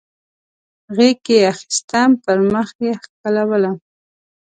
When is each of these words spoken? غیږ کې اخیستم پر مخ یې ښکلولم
غیږ 0.95 1.17
کې 1.25 1.37
اخیستم 1.51 2.09
پر 2.23 2.37
مخ 2.53 2.69
یې 2.83 2.93
ښکلولم 3.03 3.77